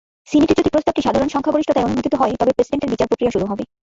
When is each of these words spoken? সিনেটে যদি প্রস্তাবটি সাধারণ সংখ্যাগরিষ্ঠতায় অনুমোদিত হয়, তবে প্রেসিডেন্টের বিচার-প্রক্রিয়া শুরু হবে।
সিনেটে 0.29 0.57
যদি 0.59 0.69
প্রস্তাবটি 0.73 1.01
সাধারণ 1.07 1.29
সংখ্যাগরিষ্ঠতায় 1.35 1.87
অনুমোদিত 1.87 2.13
হয়, 2.21 2.33
তবে 2.41 2.55
প্রেসিডেন্টের 2.57 2.91
বিচার-প্রক্রিয়া 2.93 3.33
শুরু 3.35 3.45
হবে। 3.51 3.63